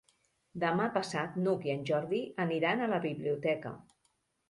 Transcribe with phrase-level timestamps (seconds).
[0.63, 3.79] Demà passat n'Hug i en Jordi aniran a la biblioteca.